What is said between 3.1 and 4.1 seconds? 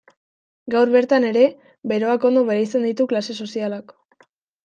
klase sozialak.